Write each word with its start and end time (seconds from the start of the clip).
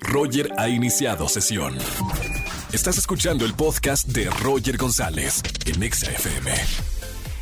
Roger 0.00 0.50
ha 0.56 0.68
iniciado 0.68 1.28
sesión. 1.28 1.76
Estás 2.72 2.98
escuchando 2.98 3.44
el 3.44 3.54
podcast 3.54 4.08
de 4.08 4.30
Roger 4.30 4.76
González 4.76 5.42
en 5.66 5.82
Exa 5.82 6.10
FM. 6.10 6.52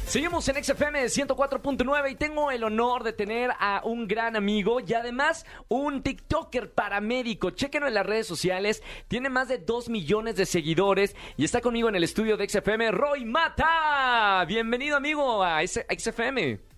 Seguimos 0.07 0.48
en 0.48 0.62
XFM 0.62 1.04
104.9 1.06 2.12
y 2.12 2.14
tengo 2.14 2.53
el 2.53 2.62
honor 2.62 3.03
de 3.03 3.12
tener 3.12 3.51
a 3.59 3.82
un 3.85 4.06
gran 4.06 4.37
amigo 4.37 4.79
y 4.80 4.95
además 4.95 5.45
un 5.69 6.03
TikToker 6.03 6.72
paramédico. 6.72 7.51
Chequenlo 7.51 7.88
en 7.88 7.95
las 7.95 8.06
redes 8.06 8.27
sociales. 8.27 8.83
Tiene 9.08 9.31
más 9.31 9.49
de 9.49 9.58
2 9.58 9.88
millones 9.88 10.37
de 10.37 10.47
seguidores 10.47 11.17
y 11.37 11.44
está 11.44 11.60
conmigo 11.60 11.88
en 11.88 11.97
el 11.97 12.04
estudio 12.04 12.37
de 12.37 12.49
XFM, 12.49 12.92
Roy 12.92 13.24
Mata. 13.24 14.44
Bienvenido, 14.47 14.97
amigo, 14.97 15.42
a 15.42 15.60
XFM. 15.67 16.76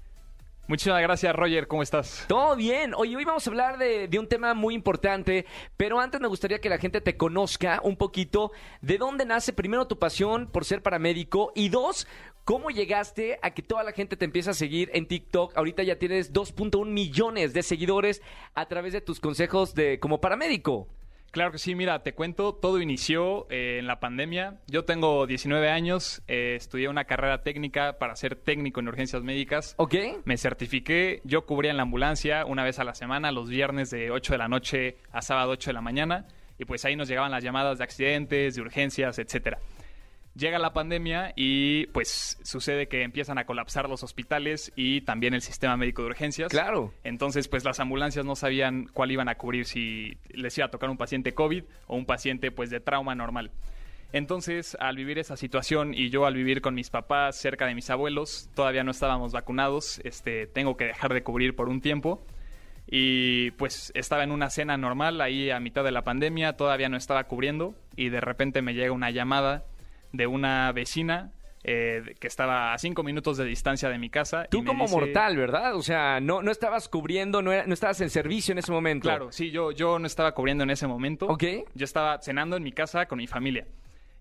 Muchísimas 0.69 1.01
gracias, 1.01 1.35
Roger. 1.35 1.67
¿Cómo 1.67 1.83
estás? 1.83 2.27
Todo 2.29 2.55
bien. 2.55 2.93
Oye, 2.95 3.17
hoy 3.17 3.25
vamos 3.25 3.47
a 3.47 3.51
hablar 3.51 3.79
de, 3.79 4.07
de, 4.07 4.19
un 4.19 4.29
tema 4.29 4.53
muy 4.53 4.75
importante, 4.75 5.47
pero 5.79 5.99
antes 5.99 6.21
me 6.21 6.29
gustaría 6.29 6.61
que 6.61 6.69
la 6.69 6.77
gente 6.77 7.01
te 7.01 7.17
conozca 7.17 7.81
un 7.83 7.97
poquito 7.97 8.53
de 8.83 8.99
dónde 8.99 9.25
nace 9.25 9.55
primero 9.55 9.87
tu 9.87 9.99
pasión 9.99 10.47
por 10.47 10.67
ser 10.67 10.83
paramédico 10.83 11.53
y 11.55 11.71
dos, 11.71 12.07
cómo 12.45 12.69
llegaste 12.69 13.39
a 13.41 13.53
que 13.53 13.63
toda 13.63 13.83
la 13.83 13.93
gente 13.93 14.19
te 14.19 14.27
empiece 14.27 14.51
a 14.51 14.55
seguir 14.55 14.91
en 14.93 15.09
TikTok. 15.09 15.57
Ahorita 15.57 15.83
ya 15.85 15.99
tienes 15.99 16.35
2.1 16.35 16.85
millones 16.85 17.55
de 17.55 17.63
seguidores 17.63 18.21
a 18.55 18.67
través 18.67 18.93
de 18.93 19.01
tus 19.01 19.21
consejos 19.21 19.75
de 19.75 19.99
como 19.99 20.21
paramédico. 20.21 20.87
Claro 21.31 21.53
que 21.53 21.59
sí, 21.59 21.75
mira, 21.75 22.03
te 22.03 22.15
cuento, 22.15 22.55
todo 22.55 22.81
inició 22.81 23.47
eh, 23.51 23.79
en 23.79 23.87
la 23.87 24.01
pandemia. 24.01 24.61
Yo 24.67 24.85
tengo 24.85 25.27
19 25.27 25.69
años, 25.71 26.23
eh, 26.27 26.55
estudié 26.57 26.89
una 26.89 27.05
carrera 27.05 27.43
técnica 27.43 27.99
para 27.99 28.17
ser 28.17 28.35
técnico 28.37 28.81
en 28.81 28.89
urgencias 28.89 29.23
médicas. 29.23 29.75
Ok. 29.77 29.95
Me 30.25 30.39
certifiqué, 30.39 31.21
yo 31.25 31.45
cubría 31.45 31.71
en 31.71 31.77
la 31.77 31.83
ambulancia 31.83 32.47
una 32.47 32.65
vez 32.65 32.79
a 32.79 32.85
la 32.85 32.95
semana, 32.95 33.31
los 33.31 33.49
viernes 33.51 33.91
de 33.91 34.11
8 34.11 34.33
de 34.33 34.39
la 34.39 34.49
noche 34.49 34.97
a 35.13 35.21
sábado 35.21 35.51
8 35.51 35.71
de 35.71 35.75
la 35.75 35.83
mañana, 35.83 36.27
y 36.59 36.65
pues 36.65 36.85
ahí 36.85 36.97
nos 36.97 37.09
llegaban 37.09 37.31
las 37.31 37.45
llamadas 37.45 37.79
de 37.79 37.85
accidentes, 37.85 38.55
de 38.55 38.63
urgencias, 38.63 39.19
etcétera 39.19 39.59
llega 40.39 40.59
la 40.59 40.73
pandemia 40.73 41.33
y 41.37 41.87
pues 41.89 42.39
sucede 42.43 42.89
que 42.89 43.03
empiezan 43.03 43.39
a 43.39 43.45
colapsar 43.45 43.89
los 43.89 44.03
hospitales 44.03 44.73
y 44.77 45.03
también 45.03 45.35
el 45.35 45.43
sistema 45.43 45.77
médico 45.77 46.03
de 46.03 46.09
urgencias. 46.09 46.51
Claro. 46.51 46.95
Entonces, 47.05 47.49
pues 47.49 47.65
las 47.65 47.81
ambulancias 47.81 48.25
no 48.25 48.37
sabían 48.37 48.89
cuál 48.93 49.11
iban 49.11 49.29
a 49.29 49.35
cubrir, 49.35 49.67
si 49.67 50.17
les 50.31 50.57
iba 50.57 50.67
a 50.67 50.71
tocar 50.71 50.89
un 50.89 50.97
paciente 50.97 51.35
COVID 51.35 51.65
o 51.87 51.97
un 51.97 52.07
paciente 52.07 52.51
pues 52.51 52.71
de 52.71 52.81
trauma 52.81 53.15
normal. 53.15 53.51
Entonces, 54.13 54.77
al 54.81 54.97
vivir 54.97 55.19
esa 55.19 55.37
situación 55.37 55.93
y 55.93 56.09
yo 56.09 56.25
al 56.25 56.35
vivir 56.35 56.63
con 56.63 56.75
mis 56.75 56.89
papás 56.89 57.37
cerca 57.37 57.67
de 57.67 57.75
mis 57.75 57.91
abuelos, 57.91 58.49
todavía 58.55 58.83
no 58.83 58.93
estábamos 58.93 59.33
vacunados, 59.33 60.01
este, 60.05 60.47
tengo 60.47 60.79
que 60.79 60.87
dejar 60.87 61.13
de 61.13 61.23
cubrir 61.23 61.55
por 61.55 61.69
un 61.69 61.83
tiempo. 61.83 62.25
Y 62.91 63.51
pues 63.53 63.93
estaba 63.95 64.25
en 64.25 64.33
una 64.33 64.49
cena 64.49 64.79
normal 64.79 65.21
ahí 65.21 65.51
a 65.51 65.61
mitad 65.61 65.85
de 65.85 65.93
la 65.93 66.05
pandemia, 66.05 66.55
todavía 66.55 66.89
no 66.89 66.97
estaba 66.97 67.25
cubriendo 67.25 67.75
y 67.97 68.09
de 68.09 68.23
repente 68.23 68.63
me 68.63 68.73
llega 68.73 68.93
una 68.93 69.11
llamada 69.11 69.67
de 70.13 70.27
una 70.27 70.73
vecina 70.73 71.33
eh, 71.65 72.15
que 72.21 72.29
estaba 72.29 72.73
a 72.73 72.79
cinco 72.79 73.03
minutos 73.03 73.37
de 73.37 73.45
distancia 73.45 73.89
de 73.89 73.99
mi 73.99 74.11
casa. 74.11 74.47
Tú 74.51 74.65
como 74.65 74.87
mortal, 74.87 75.37
¿verdad? 75.37 75.75
O 75.75 75.83
sea, 75.83 76.21
no, 76.21 76.43
no 76.43 76.51
estabas 76.51 76.89
cubriendo, 76.89 77.43
no, 77.43 77.51
no 77.67 77.75
estabas 77.75 78.01
en 78.01 78.11
servicio 78.11 78.53
en 78.53 78.59
ese 78.59 78.73
momento. 78.73 79.09
Claro, 79.09 79.33
sí, 79.33 79.51
yo, 79.51 79.73
yo 79.73 79.99
no 79.99 80.07
estaba 80.07 80.33
cubriendo 80.33 80.65
en 80.65 80.71
ese 80.71 80.87
momento. 80.87 81.27
Ok. 81.27 81.45
Yo 81.75 81.85
estaba 81.85 82.21
cenando 82.23 82.57
en 82.57 82.63
mi 82.63 82.73
casa 82.73 83.07
con 83.07 83.19
mi 83.19 83.27
familia. 83.27 83.67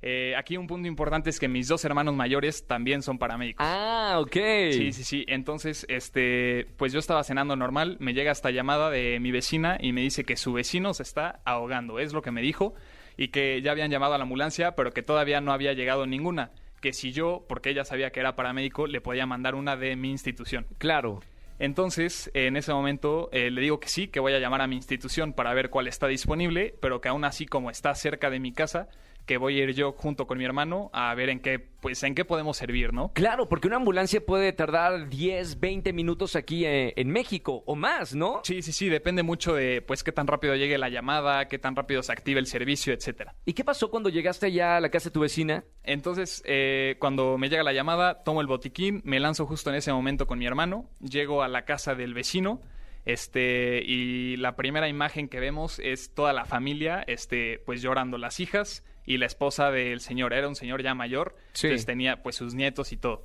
Eh, 0.02 0.35
aquí 0.38 0.58
un 0.58 0.67
punto 0.67 0.88
importante 0.88 1.30
es 1.30 1.39
que 1.39 1.47
mis 1.47 1.67
dos 1.67 1.83
hermanos 1.83 2.15
mayores 2.15 2.67
también 2.67 3.02
son 3.02 3.17
paramédicos. 3.17 3.65
Ah, 3.67 4.17
ok. 4.19 4.35
Sí, 4.71 4.91
sí, 4.91 5.03
sí. 5.03 5.25
Entonces, 5.27 5.85
este, 5.89 6.67
pues 6.77 6.93
yo 6.93 6.99
estaba 6.99 7.23
cenando 7.23 7.55
normal, 7.55 7.97
me 7.99 8.13
llega 8.13 8.31
esta 8.31 8.52
llamada 8.52 8.89
de 8.89 9.19
mi 9.19 9.31
vecina 9.31 9.77
y 9.80 9.93
me 9.93 10.02
dice 10.02 10.23
que 10.23 10.35
su 10.38 10.53
vecino 10.53 10.93
se 10.93 11.03
está 11.03 11.39
ahogando. 11.45 11.99
Es 11.99 12.13
lo 12.13 12.21
que 12.21 12.31
me 12.31 12.41
dijo 12.41 12.75
y 13.18 13.30
que 13.30 13.62
ya 13.62 13.72
habían 13.72 13.92
llamado 13.92 14.14
a 14.14 14.18
la 14.18 14.23
ambulancia, 14.23 14.76
pero 14.76 14.92
que 14.92 15.04
todavía 15.04 15.42
no 15.42 15.52
había 15.52 15.73
llegado 15.73 16.06
ninguna. 16.06 16.52
Que 16.80 16.94
si 16.94 17.12
yo, 17.12 17.44
porque 17.50 17.72
ella 17.72 17.84
sabía 17.84 18.12
que 18.12 18.20
era 18.20 18.36
paramédico, 18.36 18.86
le 18.86 19.02
podía 19.02 19.26
mandar 19.26 19.55
una 19.55 19.76
de 19.76 19.95
mi 19.95 20.11
institución. 20.11 20.67
Claro. 20.78 21.22
Entonces, 21.60 22.30
en 22.36 22.56
ese 22.56 22.72
momento 22.72 23.30
eh, 23.32 23.50
le 23.50 23.61
digo 23.61 23.80
que 23.80 23.89
sí, 23.89 24.08
que 24.08 24.20
voy 24.20 24.33
a 24.33 24.39
llamar 24.39 24.61
a 24.61 24.67
mi 24.67 24.76
institución 24.76 25.33
para 25.33 25.56
ver 25.56 25.72
cuál 25.72 25.88
está 25.88 26.08
disponible, 26.08 26.76
pero 26.80 27.02
que 27.02 27.10
aún 27.10 27.26
así 27.26 27.48
como 27.48 27.72
está 27.72 27.95
cerca 27.95 28.30
de 28.30 28.39
mi 28.39 28.54
casa, 28.54 28.89
que 29.27 29.38
voy 29.38 29.60
a 29.60 29.65
ir 29.65 29.76
yo 29.76 29.92
junto 29.92 30.26
con 30.26 30.39
mi 30.39 30.45
hermano 30.45 30.89
a 30.93 31.14
ver 31.14 31.30
en 31.30 31.39
qué, 31.39 31.60
pues, 31.60 32.02
en 32.02 32.15
qué 32.15 32.26
podemos 32.26 32.58
servir, 32.58 32.93
¿no? 32.93 33.11
Claro, 33.14 33.48
porque 33.48 33.67
una 33.67 33.76
ambulancia 33.76 34.26
puede 34.26 34.54
tardar 34.54 35.10
10, 35.10 35.60
20 35.60 35.93
minutos 35.93 36.36
aquí 36.36 36.65
eh, 36.65 36.93
en 36.95 37.11
México 37.11 37.61
o 37.67 37.76
más, 37.76 38.15
¿no? 38.15 38.42
Sí, 38.43 38.64
sí, 38.64 38.71
sí, 38.71 38.89
depende 38.89 39.21
mucho 39.21 39.54
de, 39.54 39.83
pues, 39.83 40.04
qué 40.04 40.11
tan 40.11 40.26
rápido 40.26 40.55
llegue 40.55 40.77
la 40.77 40.89
llamada, 40.89 41.48
qué 41.48 41.60
tan 41.60 41.76
rápido 41.76 42.02
se 42.02 42.14
active 42.14 42.39
el 42.39 42.48
servicio, 42.48 42.93
etcétera. 42.93 43.36
¿Y 43.45 43.54
qué 43.54 43.64
pasó 43.64 43.92
cuando 43.92 44.10
llegaste 44.10 44.52
ya 44.52 44.77
a 44.77 44.80
la 44.80 44.89
casa 44.89 45.10
de 45.10 45.14
tu 45.14 45.20
vecina? 45.20 45.65
Entonces, 45.83 46.42
eh, 46.45 46.95
cuando 46.99 47.38
me 47.38 47.49
llega 47.49 47.64
la 47.64 47.73
llamada, 47.73 48.23
tomo 48.23 48.42
el 48.42 48.48
botiquín, 48.48 49.02
me 49.04 49.20
lanzo 49.20 49.45
justo 49.45 49.70
en 49.70 49.76
ese 49.76 49.92
momento 49.92 50.26
con 50.26 50.39
mi 50.39 50.48
hermano, 50.48 50.89
llego 51.02 51.44
a 51.44 51.49
la 51.49 51.65
casa 51.65 51.95
del 51.95 52.14
vecino, 52.14 52.61
este, 53.04 53.82
y 53.86 54.36
la 54.38 54.55
primera 54.55 54.88
imagen 54.89 55.30
que 55.30 55.39
vemos 55.39 55.80
es 55.80 56.14
toda 56.14 56.33
la 56.33 56.45
familia, 56.45 57.04
este, 57.08 57.59
pues 57.65 57.82
llorando, 57.82 58.17
las 58.17 58.39
hijas, 58.39 58.83
y 59.08 59.18
la 59.18 59.26
esposa 59.26 59.72
del 59.72 60.02
señor. 60.02 60.34
Era 60.34 60.48
un 60.48 60.56
señor 60.56 60.84
ya 60.84 60.94
mayor, 60.94 61.36
sí. 61.54 61.66
entonces 61.66 61.88
tenía 61.88 62.22
pues 62.22 62.36
sus 62.36 62.54
nietos 62.54 62.92
y 62.92 62.98
todo. 62.98 63.23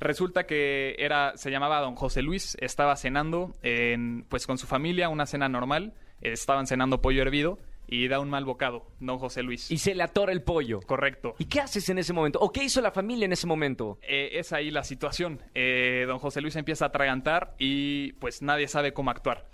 Resulta 0.00 0.46
que 0.46 0.96
era, 0.98 1.36
se 1.36 1.50
llamaba 1.50 1.80
don 1.80 1.94
José 1.94 2.22
Luis, 2.22 2.56
estaba 2.60 2.96
cenando 2.96 3.54
en, 3.62 4.24
pues 4.28 4.46
con 4.46 4.58
su 4.58 4.66
familia, 4.66 5.08
una 5.08 5.26
cena 5.26 5.48
normal, 5.48 5.92
estaban 6.20 6.66
cenando 6.66 7.00
pollo 7.00 7.22
hervido 7.22 7.58
y 7.88 8.06
da 8.06 8.20
un 8.20 8.30
mal 8.30 8.44
bocado, 8.44 8.86
don 9.00 9.18
José 9.18 9.42
Luis. 9.42 9.70
Y 9.70 9.78
se 9.78 9.94
le 9.94 10.02
atora 10.02 10.32
el 10.32 10.42
pollo. 10.42 10.80
Correcto. 10.80 11.34
¿Y 11.38 11.46
qué 11.46 11.60
haces 11.60 11.88
en 11.88 11.98
ese 11.98 12.12
momento? 12.12 12.38
¿O 12.38 12.52
qué 12.52 12.62
hizo 12.62 12.80
la 12.80 12.90
familia 12.90 13.24
en 13.24 13.32
ese 13.32 13.46
momento? 13.46 13.98
Eh, 14.02 14.30
es 14.34 14.52
ahí 14.52 14.70
la 14.70 14.84
situación. 14.84 15.42
Eh, 15.54 16.04
don 16.06 16.18
José 16.18 16.40
Luis 16.40 16.54
empieza 16.56 16.84
a 16.84 16.88
atragantar 16.88 17.54
y 17.58 18.12
pues 18.14 18.42
nadie 18.42 18.68
sabe 18.68 18.92
cómo 18.92 19.10
actuar. 19.10 19.46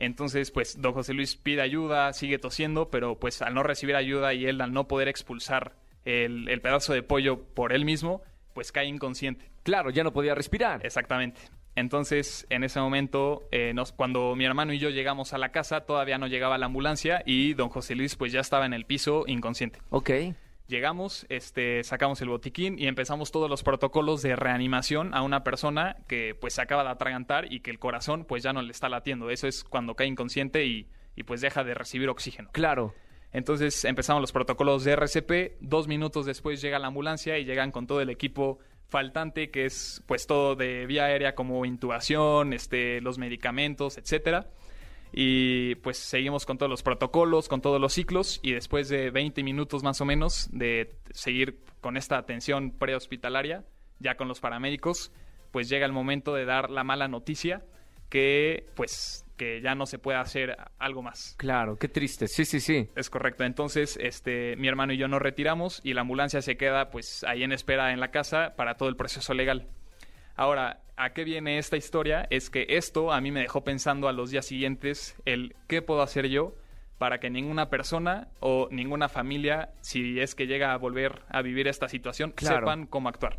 Entonces, 0.00 0.50
pues, 0.50 0.80
don 0.80 0.92
José 0.92 1.14
Luis 1.14 1.36
pide 1.36 1.62
ayuda, 1.62 2.12
sigue 2.12 2.38
tosiendo, 2.38 2.90
pero 2.90 3.18
pues 3.20 3.42
al 3.42 3.54
no 3.54 3.62
recibir 3.62 3.94
ayuda 3.94 4.34
y 4.34 4.46
él 4.46 4.60
al 4.60 4.72
no 4.72 4.88
poder 4.88 5.08
expulsar 5.08 5.76
el, 6.04 6.48
el 6.48 6.60
pedazo 6.60 6.92
de 6.92 7.02
pollo 7.02 7.44
por 7.54 7.72
él 7.72 7.84
mismo, 7.84 8.22
pues 8.54 8.72
cae 8.72 8.86
inconsciente. 8.86 9.50
Claro, 9.62 9.90
ya 9.90 10.02
no 10.02 10.12
podía 10.12 10.34
respirar. 10.34 10.84
Exactamente. 10.84 11.40
Entonces, 11.76 12.46
en 12.50 12.64
ese 12.64 12.80
momento, 12.80 13.48
eh, 13.52 13.72
nos, 13.74 13.92
cuando 13.92 14.34
mi 14.34 14.44
hermano 14.44 14.72
y 14.72 14.78
yo 14.78 14.90
llegamos 14.90 15.32
a 15.32 15.38
la 15.38 15.50
casa, 15.50 15.82
todavía 15.82 16.18
no 16.18 16.26
llegaba 16.26 16.58
la 16.58 16.66
ambulancia 16.66 17.22
y 17.24 17.54
don 17.54 17.68
José 17.68 17.94
Luis 17.94 18.16
pues 18.16 18.32
ya 18.32 18.40
estaba 18.40 18.66
en 18.66 18.72
el 18.72 18.86
piso 18.86 19.24
inconsciente. 19.26 19.78
Ok. 19.90 20.10
Llegamos, 20.70 21.26
este, 21.30 21.82
sacamos 21.82 22.22
el 22.22 22.28
botiquín 22.28 22.78
y 22.78 22.86
empezamos 22.86 23.32
todos 23.32 23.50
los 23.50 23.64
protocolos 23.64 24.22
de 24.22 24.36
reanimación 24.36 25.14
a 25.14 25.22
una 25.22 25.42
persona 25.42 25.96
que 26.06 26.36
pues 26.40 26.54
se 26.54 26.62
acaba 26.62 26.84
de 26.84 26.90
atragantar 26.90 27.52
y 27.52 27.58
que 27.58 27.72
el 27.72 27.80
corazón 27.80 28.24
pues 28.24 28.44
ya 28.44 28.52
no 28.52 28.62
le 28.62 28.70
está 28.70 28.88
latiendo. 28.88 29.30
Eso 29.30 29.48
es 29.48 29.64
cuando 29.64 29.96
cae 29.96 30.06
inconsciente 30.06 30.64
y, 30.64 30.86
y 31.16 31.24
pues 31.24 31.40
deja 31.40 31.64
de 31.64 31.74
recibir 31.74 32.08
oxígeno. 32.08 32.50
Claro. 32.52 32.94
Entonces 33.32 33.84
empezamos 33.84 34.20
los 34.20 34.30
protocolos 34.30 34.84
de 34.84 34.92
RCP, 34.92 35.58
dos 35.60 35.88
minutos 35.88 36.24
después 36.24 36.62
llega 36.62 36.78
la 36.78 36.86
ambulancia 36.86 37.36
y 37.38 37.44
llegan 37.44 37.72
con 37.72 37.88
todo 37.88 38.00
el 38.00 38.08
equipo 38.08 38.60
faltante 38.88 39.50
que 39.50 39.64
es 39.64 40.04
pues 40.06 40.28
todo 40.28 40.54
de 40.54 40.86
vía 40.86 41.06
aérea 41.06 41.34
como 41.34 41.64
intubación, 41.64 42.52
este, 42.52 43.00
los 43.00 43.18
medicamentos, 43.18 43.98
etcétera 43.98 44.46
y 45.12 45.74
pues 45.76 45.98
seguimos 45.98 46.46
con 46.46 46.58
todos 46.58 46.70
los 46.70 46.82
protocolos, 46.82 47.48
con 47.48 47.60
todos 47.60 47.80
los 47.80 47.92
ciclos 47.92 48.40
y 48.42 48.52
después 48.52 48.88
de 48.88 49.10
20 49.10 49.42
minutos 49.42 49.82
más 49.82 50.00
o 50.00 50.04
menos 50.04 50.48
de 50.52 50.96
seguir 51.10 51.60
con 51.80 51.96
esta 51.96 52.18
atención 52.18 52.70
prehospitalaria, 52.70 53.64
ya 53.98 54.16
con 54.16 54.28
los 54.28 54.40
paramédicos, 54.40 55.12
pues 55.50 55.68
llega 55.68 55.86
el 55.86 55.92
momento 55.92 56.34
de 56.34 56.44
dar 56.44 56.70
la 56.70 56.84
mala 56.84 57.08
noticia 57.08 57.64
que 58.08 58.66
pues 58.74 59.24
que 59.36 59.62
ya 59.62 59.74
no 59.74 59.86
se 59.86 59.98
puede 59.98 60.18
hacer 60.18 60.56
algo 60.78 61.00
más. 61.00 61.34
Claro, 61.38 61.78
qué 61.78 61.88
triste. 61.88 62.28
Sí, 62.28 62.44
sí, 62.44 62.60
sí. 62.60 62.90
Es 62.94 63.08
correcto. 63.08 63.44
Entonces, 63.44 63.98
este 64.00 64.54
mi 64.56 64.68
hermano 64.68 64.92
y 64.92 64.98
yo 64.98 65.08
nos 65.08 65.22
retiramos 65.22 65.80
y 65.82 65.94
la 65.94 66.02
ambulancia 66.02 66.42
se 66.42 66.58
queda 66.58 66.90
pues 66.90 67.24
ahí 67.24 67.42
en 67.42 67.52
espera 67.52 67.92
en 67.92 68.00
la 68.00 68.10
casa 68.10 68.54
para 68.56 68.74
todo 68.74 68.90
el 68.90 68.96
proceso 68.96 69.32
legal. 69.32 69.68
Ahora, 70.36 70.82
¿a 71.00 71.12
qué 71.14 71.24
viene 71.24 71.58
esta 71.58 71.76
historia? 71.76 72.26
Es 72.30 72.50
que 72.50 72.66
esto 72.68 73.12
a 73.12 73.20
mí 73.20 73.30
me 73.30 73.40
dejó 73.40 73.64
pensando 73.64 74.06
a 74.08 74.12
los 74.12 74.30
días 74.30 74.44
siguientes 74.46 75.16
el 75.24 75.54
qué 75.66 75.80
puedo 75.80 76.02
hacer 76.02 76.28
yo 76.28 76.54
para 76.98 77.18
que 77.18 77.30
ninguna 77.30 77.70
persona 77.70 78.28
o 78.40 78.68
ninguna 78.70 79.08
familia, 79.08 79.70
si 79.80 80.20
es 80.20 80.34
que 80.34 80.46
llega 80.46 80.74
a 80.74 80.76
volver 80.76 81.22
a 81.30 81.40
vivir 81.40 81.68
esta 81.68 81.88
situación, 81.88 82.32
Claro. 82.32 82.58
sepan 82.60 82.86
cómo 82.86 83.08
actuar. 83.08 83.38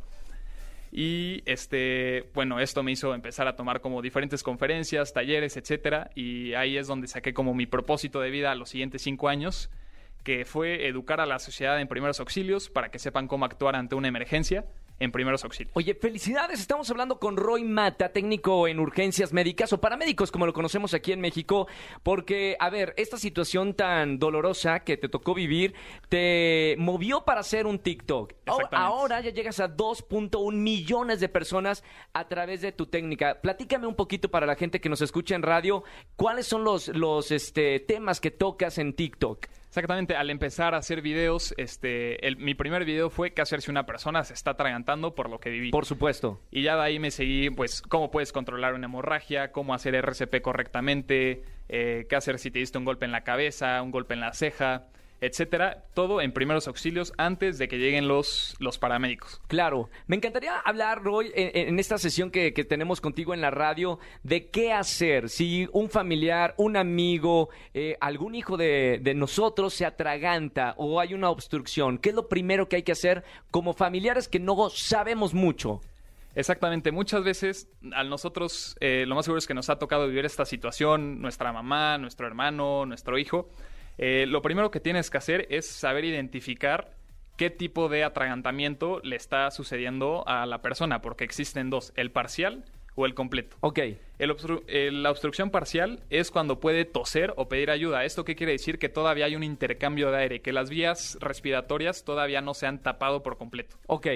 Y 0.92 1.44
este, 1.46 2.30
bueno, 2.34 2.60
esto 2.60 2.82
me 2.82 2.92
hizo 2.92 3.14
empezar 3.14 3.48
a 3.48 3.56
tomar 3.56 3.80
como 3.80 4.02
diferentes 4.02 4.42
conferencias, 4.42 5.14
talleres, 5.14 5.56
etcétera, 5.56 6.10
y 6.16 6.54
ahí 6.56 6.78
es 6.78 6.88
donde 6.88 7.08
saqué 7.08 7.34
como 7.34 7.54
mi 7.54 7.68
propósito 7.68 8.20
de 8.20 8.32
vida 8.32 8.52
a 8.52 8.56
los 8.56 8.70
siguientes 8.70 9.04
cinco 9.04 9.30
años, 9.30 9.70
que 10.24 10.44
fue 10.44 10.88
educar 10.88 11.22
a 11.22 11.28
la 11.28 11.38
sociedad 11.38 11.80
en 11.80 11.88
primeros 11.88 12.20
auxilios 12.20 12.70
para 12.70 12.90
que 12.90 12.98
sepan 13.00 13.28
cómo 13.28 13.46
actuar 13.46 13.76
ante 13.76 13.94
una 13.96 14.08
emergencia. 14.08 14.66
En 15.02 15.12
primeros 15.12 15.44
auxilios. 15.44 15.76
Oye, 15.76 15.96
felicidades. 15.96 16.60
Estamos 16.60 16.90
hablando 16.92 17.20
con 17.20 17.36
Roy 17.36 17.64
Mata, 17.64 18.10
técnico 18.10 18.68
en 18.68 18.80
urgencias 18.80 19.34
médicas 19.34 19.74
o 19.74 19.82
paramédicos, 19.82 20.32
como 20.32 20.46
lo 20.46 20.54
conocemos 20.54 20.94
aquí 20.94 21.12
en 21.12 21.20
México. 21.20 21.68
Porque, 22.04 22.56
a 22.60 22.70
ver, 22.70 22.94
esta 22.98 23.18
situación 23.18 23.74
tan 23.74 24.20
dolorosa 24.20 24.82
que 24.82 24.98
te 24.98 25.10
tocó 25.10 25.34
vivir 25.34 25.74
te 26.08 26.76
movió 26.78 27.26
para 27.26 27.40
hacer 27.40 27.66
un 27.66 27.80
TikTok. 27.80 28.34
Ahora 28.72 29.22
ya 29.22 29.32
llegas 29.32 29.60
a 29.60 29.76
2.1 29.76 30.54
millones 30.54 31.20
de 31.20 31.30
personas 31.30 31.84
a 32.14 32.28
través 32.28 32.62
de 32.62 32.72
tu 32.72 32.86
técnica. 32.86 33.42
Platícame 33.42 33.88
un 33.88 33.96
poquito 33.96 34.30
para 34.30 34.46
la 34.46 34.56
gente 34.56 34.80
que 34.80 34.90
nos 34.90 35.02
escucha 35.02 35.34
en 35.36 35.42
radio, 35.42 35.84
¿cuáles 36.16 36.46
son 36.46 36.64
los, 36.64 36.90
los 36.90 37.32
este, 37.32 37.80
temas 37.80 38.22
que 38.22 38.30
tocas 38.30 38.78
en 38.78 38.94
TikTok? 38.94 39.48
Exactamente, 39.72 40.18
al 40.18 40.30
empezar 40.30 40.76
a 40.76 40.80
hacer 40.80 41.02
videos, 41.02 41.54
este, 41.56 42.28
el- 42.28 42.36
mi 42.36 42.56
primer 42.56 42.84
video 42.84 43.10
fue 43.10 43.32
qué 43.32 43.42
hacer 43.42 43.62
si 43.62 43.72
una 43.72 43.86
persona 43.86 44.22
se 44.26 44.34
está 44.34 44.52
atragantando 44.52 45.16
por 45.16 45.30
lo 45.30 45.40
que 45.40 45.50
viví. 45.50 45.72
Por 45.72 45.86
supuesto. 45.86 46.42
Y 46.52 46.64
ya 46.64 46.76
de 46.76 46.82
ahí 46.82 47.00
me 47.00 47.10
seguí, 47.10 47.50
pues, 47.52 47.82
cómo 47.82 48.12
puedes 48.12 48.34
controlar 48.34 48.74
una 48.74 48.88
hemorragia, 48.88 49.54
cómo 49.54 49.74
hacer 49.74 49.96
RCP 49.96 50.42
correctamente, 50.42 51.44
eh, 51.70 52.06
qué 52.10 52.16
hacer 52.18 52.38
si 52.38 52.52
te 52.52 52.60
diste 52.60 52.78
un 52.80 52.84
golpe 52.84 53.06
en 53.06 53.14
la 53.14 53.24
cabeza, 53.24 53.82
un 53.82 53.92
golpe 53.92 54.14
en 54.14 54.20
la 54.20 54.34
ceja, 54.34 54.88
etcétera. 55.22 55.86
Todo 55.94 56.20
en 56.20 56.34
primeros 56.34 56.68
auxilios 56.68 57.14
antes 57.18 57.58
de 57.58 57.68
que 57.68 57.78
lleguen 57.78 58.08
los, 58.08 58.56
los 58.60 58.78
paramédicos. 58.78 59.42
Claro, 59.48 59.90
me 60.08 60.18
encantaría 60.18 60.58
hablar, 60.60 61.04
Roy, 61.04 61.32
en, 61.36 61.70
en 61.70 61.80
esta 61.80 61.98
sesión 61.98 62.32
que, 62.32 62.54
que 62.54 62.66
tenemos 62.66 63.00
contigo 63.00 63.34
en 63.34 63.42
la 63.42 63.52
radio, 63.52 64.00
de 64.24 64.50
qué 64.50 64.74
hacer 64.74 65.30
si 65.30 65.70
un 65.72 65.90
familiar, 65.90 66.54
un 66.58 66.76
amigo, 66.76 67.50
eh, 67.74 67.96
algún 68.02 68.36
hijo 68.36 68.58
de, 68.58 69.00
de 69.02 69.14
nosotros 69.14 69.74
se 69.74 69.86
atraganta 69.86 70.74
o 70.78 71.00
hay 71.00 71.14
una 71.14 71.30
obstrucción. 71.30 71.98
¿Qué 71.98 72.10
es 72.10 72.16
lo 72.16 72.28
primero 72.28 72.68
que 72.68 72.78
hay 72.78 72.84
que 72.84 72.92
hacer 72.92 73.24
como 73.52 73.74
familiares 73.74 74.28
que 74.28 74.40
no 74.40 74.70
sabemos 74.70 75.34
mucho? 75.34 75.82
Exactamente, 76.34 76.94
muchas 76.94 77.26
veces 77.26 77.68
a 77.94 78.06
nosotros 78.06 78.78
eh, 78.80 79.04
lo 79.06 79.16
más 79.16 79.26
seguro 79.26 79.40
es 79.40 79.48
que 79.48 79.54
nos 79.54 79.70
ha 79.70 79.78
tocado 79.78 80.08
vivir 80.08 80.24
esta 80.24 80.46
situación, 80.46 81.22
nuestra 81.22 81.52
mamá, 81.52 81.98
nuestro 81.98 82.26
hermano, 82.26 82.86
nuestro 82.86 83.18
hijo. 83.18 83.50
Eh, 84.02 84.26
lo 84.28 84.42
primero 84.42 84.72
que 84.72 84.80
tienes 84.82 85.10
que 85.10 85.18
hacer 85.18 85.48
es 85.50 85.66
saber 85.68 86.04
identificar 86.06 86.92
qué 87.38 87.50
tipo 87.50 87.88
de 87.88 88.04
atragantamiento 88.04 89.00
le 89.04 89.16
está 89.16 89.50
sucediendo 89.52 90.28
a 90.28 90.46
la 90.46 90.62
persona, 90.62 91.02
porque 91.02 91.24
existen 91.24 91.70
dos, 91.70 91.94
el 91.96 92.12
parcial 92.12 92.66
o 92.96 93.06
el 93.06 93.14
completo. 93.14 93.56
Ok, 93.62 93.80
El 94.20 94.30
obstru- 94.32 94.64
eh, 94.68 94.92
la 94.92 95.10
obstrucción 95.12 95.50
parcial 95.50 96.02
es 96.10 96.30
cuando 96.30 96.60
puede 96.60 96.84
toser 96.86 97.34
o 97.38 97.48
pedir 97.48 97.72
ayuda. 97.72 98.04
¿Esto 98.04 98.26
qué 98.26 98.36
quiere 98.36 98.52
decir? 98.52 98.78
Que 98.80 98.90
todavía 98.90 99.26
hay 99.26 99.36
un 99.36 99.44
intercambio 99.44 100.12
de 100.12 100.18
aire, 100.18 100.42
que 100.42 100.52
las 100.52 100.70
vías 100.70 101.18
respiratorias 101.22 102.04
todavía 102.04 102.42
no 102.42 102.54
se 102.54 102.68
han 102.68 102.84
tapado 102.84 103.24
por 103.24 103.38
completo. 103.38 103.78
ok, 103.88 104.08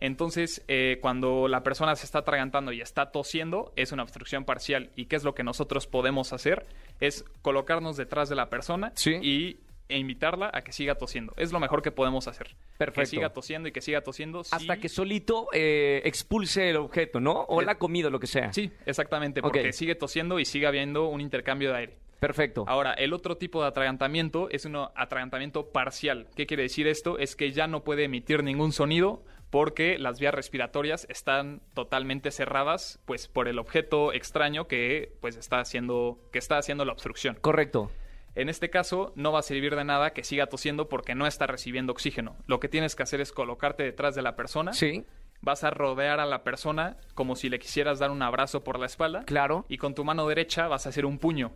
Entonces, 0.00 0.64
eh, 0.68 0.98
cuando 1.00 1.46
la 1.46 1.62
persona 1.62 1.94
se 1.94 2.06
está 2.06 2.20
atragantando 2.20 2.72
y 2.72 2.80
está 2.80 3.12
tosiendo, 3.12 3.72
es 3.76 3.92
una 3.92 4.02
obstrucción 4.02 4.44
parcial. 4.44 4.90
¿Y 4.96 5.06
qué 5.06 5.16
es 5.16 5.24
lo 5.24 5.34
que 5.34 5.42
nosotros 5.44 5.86
podemos 5.86 6.32
hacer? 6.32 6.66
Es 7.00 7.24
colocarnos 7.42 7.96
detrás 7.96 8.28
de 8.28 8.36
la 8.36 8.48
persona 8.48 8.92
Sí. 8.94 9.14
y 9.22 9.58
e 9.88 9.98
invitarla 9.98 10.50
a 10.54 10.62
que 10.62 10.70
siga 10.72 10.94
tosiendo. 10.94 11.34
Es 11.36 11.50
lo 11.52 11.58
mejor 11.58 11.82
que 11.82 11.90
podemos 11.90 12.28
hacer. 12.28 12.54
Perfecto. 12.78 13.00
Que 13.00 13.06
siga 13.06 13.30
tosiendo 13.32 13.68
y 13.68 13.72
que 13.72 13.80
siga 13.80 14.02
tosiendo. 14.02 14.40
hasta 14.52 14.76
que 14.76 14.88
solito 14.88 15.48
eh, 15.52 16.00
expulse 16.04 16.70
el 16.70 16.76
objeto, 16.76 17.18
¿no? 17.18 17.32
O 17.32 17.60
Eh, 17.60 17.64
la 17.64 17.74
comida, 17.74 18.08
lo 18.08 18.20
que 18.20 18.28
sea. 18.28 18.52
Sí, 18.52 18.70
exactamente, 18.86 19.42
porque 19.42 19.72
sigue 19.72 19.96
tosiendo 19.96 20.38
y 20.38 20.44
sigue 20.44 20.68
habiendo 20.68 21.08
un 21.08 21.20
intercambio 21.20 21.70
de 21.72 21.76
aire. 21.76 21.96
Perfecto. 22.20 22.64
Ahora, 22.68 22.92
el 22.92 23.12
otro 23.12 23.36
tipo 23.36 23.62
de 23.62 23.68
atragantamiento 23.68 24.48
es 24.50 24.64
un 24.64 24.76
atragantamiento 24.76 25.70
parcial. 25.72 26.28
¿Qué 26.36 26.46
quiere 26.46 26.62
decir 26.64 26.86
esto? 26.86 27.18
Es 27.18 27.34
que 27.34 27.50
ya 27.50 27.66
no 27.66 27.82
puede 27.82 28.04
emitir 28.04 28.44
ningún 28.44 28.72
sonido 28.72 29.24
porque 29.50 29.98
las 29.98 30.20
vías 30.20 30.34
respiratorias 30.34 31.06
están 31.10 31.60
totalmente 31.74 32.30
cerradas 32.30 33.00
pues 33.04 33.28
por 33.28 33.48
el 33.48 33.58
objeto 33.58 34.12
extraño 34.12 34.66
que 34.68 35.12
pues 35.20 35.36
está 35.36 35.60
haciendo 35.60 36.18
que 36.32 36.38
está 36.38 36.58
haciendo 36.58 36.84
la 36.84 36.92
obstrucción. 36.92 37.36
Correcto. 37.40 37.90
En 38.36 38.48
este 38.48 38.70
caso 38.70 39.12
no 39.16 39.32
va 39.32 39.40
a 39.40 39.42
servir 39.42 39.74
de 39.74 39.84
nada 39.84 40.12
que 40.12 40.22
siga 40.22 40.46
tosiendo 40.46 40.88
porque 40.88 41.16
no 41.16 41.26
está 41.26 41.48
recibiendo 41.48 41.92
oxígeno. 41.92 42.36
Lo 42.46 42.60
que 42.60 42.68
tienes 42.68 42.94
que 42.94 43.02
hacer 43.02 43.20
es 43.20 43.32
colocarte 43.32 43.82
detrás 43.82 44.14
de 44.14 44.22
la 44.22 44.36
persona. 44.36 44.72
Sí, 44.72 45.04
Vas 45.42 45.64
a 45.64 45.70
rodear 45.70 46.20
a 46.20 46.26
la 46.26 46.44
persona 46.44 46.98
como 47.14 47.34
si 47.34 47.48
le 47.48 47.58
quisieras 47.58 47.98
dar 47.98 48.10
un 48.10 48.20
abrazo 48.20 48.62
por 48.62 48.78
la 48.78 48.84
espalda 48.84 49.24
claro. 49.24 49.64
y 49.68 49.78
con 49.78 49.94
tu 49.94 50.04
mano 50.04 50.28
derecha 50.28 50.68
vas 50.68 50.84
a 50.84 50.90
hacer 50.90 51.06
un 51.06 51.18
puño. 51.18 51.52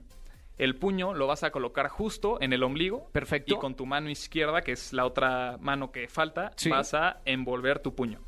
El 0.59 0.77
puño 0.77 1.15
lo 1.15 1.27
vas 1.27 1.43
a 1.43 1.51
colocar 1.51 1.89
justo 1.89 2.41
en 2.41 2.53
el 2.53 2.62
ombligo. 2.62 3.09
Perfecto. 3.12 3.55
Y 3.55 3.59
con 3.59 3.75
tu 3.75 3.87
mano 3.87 4.09
izquierda, 4.11 4.62
que 4.62 4.73
es 4.73 4.93
la 4.93 5.05
otra 5.05 5.56
mano 5.61 5.91
que 5.91 6.06
falta, 6.09 6.53
Sí. 6.56 6.71
vas 6.71 6.95
a 6.95 7.21
envolver 7.25 7.81
tu 7.81 7.95
puño. 7.95 8.21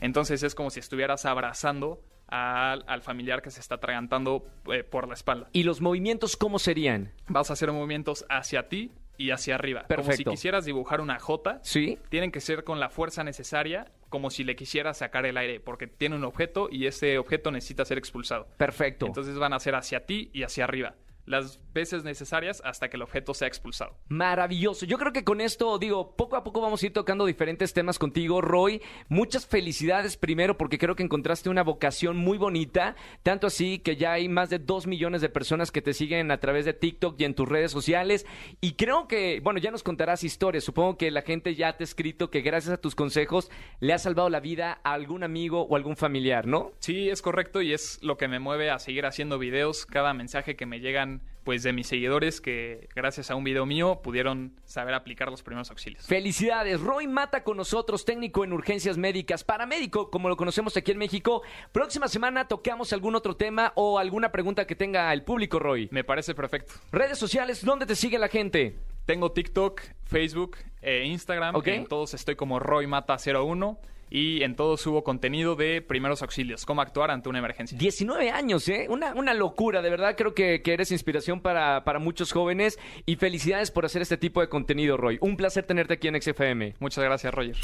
Entonces 0.00 0.42
es 0.42 0.54
como 0.54 0.70
si 0.70 0.80
estuvieras 0.80 1.24
abrazando 1.26 2.00
al, 2.28 2.84
al 2.86 3.02
familiar 3.02 3.40
que 3.42 3.50
se 3.50 3.60
está 3.60 3.76
atragantando 3.76 4.44
eh, 4.72 4.84
por 4.84 5.06
la 5.08 5.14
espalda. 5.14 5.48
¿Y 5.52 5.62
los 5.62 5.80
movimientos 5.80 6.36
cómo 6.36 6.58
serían? 6.58 7.12
Vas 7.28 7.50
a 7.50 7.52
hacer 7.54 7.70
movimientos 7.72 8.24
hacia 8.28 8.68
ti 8.68 8.90
y 9.18 9.30
hacia 9.30 9.54
arriba. 9.54 9.82
Como 9.88 10.02
si 10.02 10.08
Perfecto. 10.08 10.30
quisieras 10.32 10.64
dibujar 10.64 11.00
una 11.00 11.18
J. 11.18 11.60
Sí. 11.62 11.98
Tienen 12.10 12.32
que 12.32 12.40
ser 12.40 12.64
con 12.64 12.80
la 12.80 12.90
fuerza 12.90 13.22
necesaria, 13.24 13.90
como 14.10 14.28
si 14.30 14.44
le 14.44 14.56
quisieras 14.56 14.98
sacar 14.98 15.24
el 15.24 15.36
aire, 15.38 15.60
porque 15.60 15.86
tiene 15.86 16.16
un 16.16 16.24
objeto 16.24 16.68
y 16.70 16.86
ese 16.86 17.16
objeto 17.18 17.50
necesita 17.50 17.84
ser 17.84 17.96
expulsado. 17.96 18.46
Perfecto. 18.58 19.06
Entonces 19.06 19.38
van 19.38 19.52
a 19.54 19.58
ser 19.60 19.74
hacia 19.74 20.04
ti 20.04 20.30
y 20.34 20.42
hacia 20.42 20.64
arriba. 20.64 20.94
Las 21.26 21.60
veces 21.74 22.04
necesarias 22.04 22.62
hasta 22.64 22.88
que 22.88 22.96
el 22.96 23.02
objeto 23.02 23.34
sea 23.34 23.48
expulsado. 23.48 23.98
Maravilloso. 24.08 24.86
Yo 24.86 24.96
creo 24.96 25.12
que 25.12 25.24
con 25.24 25.40
esto, 25.40 25.78
digo, 25.78 26.16
poco 26.16 26.36
a 26.36 26.44
poco 26.44 26.60
vamos 26.60 26.82
a 26.82 26.86
ir 26.86 26.92
tocando 26.92 27.26
diferentes 27.26 27.74
temas 27.74 27.98
contigo, 27.98 28.40
Roy. 28.40 28.80
Muchas 29.08 29.46
felicidades 29.46 30.16
primero 30.16 30.56
porque 30.56 30.78
creo 30.78 30.96
que 30.96 31.02
encontraste 31.02 31.50
una 31.50 31.62
vocación 31.62 32.16
muy 32.16 32.38
bonita, 32.38 32.96
tanto 33.22 33.46
así 33.46 33.78
que 33.78 33.96
ya 33.96 34.12
hay 34.12 34.28
más 34.28 34.50
de 34.50 34.58
dos 34.58 34.86
millones 34.86 35.20
de 35.20 35.28
personas 35.28 35.70
que 35.70 35.82
te 35.82 35.92
siguen 35.92 36.30
a 36.30 36.38
través 36.38 36.64
de 36.64 36.72
TikTok 36.72 37.20
y 37.20 37.24
en 37.24 37.34
tus 37.34 37.48
redes 37.48 37.72
sociales. 37.72 38.26
Y 38.60 38.72
creo 38.72 39.08
que, 39.08 39.40
bueno, 39.42 39.60
ya 39.60 39.70
nos 39.70 39.82
contarás 39.82 40.24
historias. 40.24 40.64
Supongo 40.64 40.96
que 40.96 41.10
la 41.10 41.22
gente 41.22 41.54
ya 41.54 41.76
te 41.76 41.84
ha 41.84 41.86
escrito 41.86 42.30
que 42.30 42.40
gracias 42.40 42.72
a 42.74 42.80
tus 42.80 42.94
consejos 42.94 43.50
le 43.80 43.92
has 43.92 44.02
salvado 44.02 44.30
la 44.30 44.40
vida 44.40 44.80
a 44.84 44.92
algún 44.92 45.22
amigo 45.22 45.62
o 45.62 45.76
algún 45.76 45.96
familiar, 45.96 46.46
¿no? 46.46 46.72
Sí, 46.78 47.10
es 47.10 47.22
correcto 47.22 47.62
y 47.62 47.72
es 47.72 47.98
lo 48.02 48.16
que 48.16 48.28
me 48.28 48.38
mueve 48.38 48.70
a 48.70 48.78
seguir 48.78 49.06
haciendo 49.06 49.38
videos. 49.38 49.86
Cada 49.86 50.14
mensaje 50.14 50.56
que 50.56 50.66
me 50.66 50.80
llegan, 50.80 51.15
pues 51.46 51.62
de 51.62 51.72
mis 51.72 51.86
seguidores 51.86 52.40
que 52.40 52.88
gracias 52.96 53.30
a 53.30 53.36
un 53.36 53.44
video 53.44 53.66
mío 53.66 54.00
pudieron 54.02 54.58
saber 54.64 54.94
aplicar 54.94 55.30
los 55.30 55.44
primeros 55.44 55.70
auxilios. 55.70 56.04
Felicidades. 56.04 56.80
Roy 56.80 57.06
Mata 57.06 57.44
con 57.44 57.56
nosotros, 57.56 58.04
técnico 58.04 58.42
en 58.42 58.52
urgencias 58.52 58.98
médicas, 58.98 59.44
paramédico, 59.44 60.10
como 60.10 60.28
lo 60.28 60.36
conocemos 60.36 60.76
aquí 60.76 60.90
en 60.90 60.98
México. 60.98 61.42
Próxima 61.70 62.08
semana 62.08 62.48
tocamos 62.48 62.92
algún 62.92 63.14
otro 63.14 63.36
tema 63.36 63.72
o 63.76 64.00
alguna 64.00 64.32
pregunta 64.32 64.66
que 64.66 64.74
tenga 64.74 65.12
el 65.12 65.22
público, 65.22 65.60
Roy. 65.60 65.88
Me 65.92 66.02
parece 66.02 66.34
perfecto. 66.34 66.74
Redes 66.90 67.16
sociales, 67.16 67.64
¿dónde 67.64 67.86
te 67.86 67.94
sigue 67.94 68.18
la 68.18 68.28
gente? 68.28 68.76
Tengo 69.04 69.30
TikTok, 69.30 69.82
Facebook 70.04 70.56
e 70.82 71.04
Instagram. 71.04 71.54
En 71.64 71.86
todos 71.86 72.12
estoy 72.14 72.34
como 72.34 72.58
Roy 72.58 72.88
Mata 72.88 73.16
01 73.24 73.78
y 74.10 74.42
en 74.42 74.56
todos 74.56 74.80
subo 74.80 75.04
contenido 75.04 75.56
de 75.56 75.82
primeros 75.82 76.22
auxilios, 76.22 76.64
cómo 76.64 76.82
actuar 76.82 77.10
ante 77.10 77.28
una 77.28 77.38
emergencia. 77.38 77.76
19 77.76 78.30
años, 78.30 78.68
¿eh? 78.68 78.86
Una, 78.88 79.14
una 79.14 79.34
locura, 79.34 79.82
de 79.82 79.90
verdad 79.90 80.14
creo 80.16 80.34
que, 80.34 80.62
que 80.62 80.72
eres 80.72 80.92
inspiración 80.92 81.40
para, 81.40 81.84
para 81.84 81.98
muchos 81.98 82.32
jóvenes 82.32 82.78
y 83.04 83.16
felicidades 83.16 83.70
por 83.70 83.84
hacer 83.84 84.02
este 84.02 84.16
tipo 84.16 84.40
de 84.40 84.48
contenido, 84.48 84.96
Roy. 84.96 85.18
Un 85.20 85.36
placer 85.36 85.64
tenerte 85.64 85.94
aquí 85.94 86.08
en 86.08 86.20
XFM. 86.20 86.74
Muchas 86.78 87.04
gracias, 87.04 87.32
Roger. 87.34 87.56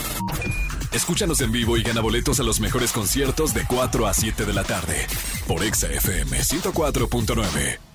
Escúchanos 0.93 1.41
en 1.41 1.53
vivo 1.53 1.77
y 1.77 1.83
gana 1.83 2.01
boletos 2.01 2.39
a 2.41 2.43
los 2.43 2.61
mejores 2.61 2.93
conciertos 2.93 3.55
de 3.55 3.65
4 3.67 4.07
a 4.07 4.13
7 4.13 4.45
de 4.45 4.53
la 4.53 4.63
tarde 4.63 5.07
por 5.49 5.63
Exa 5.65 5.87
FM 5.91 6.39
104.9. 6.39 7.92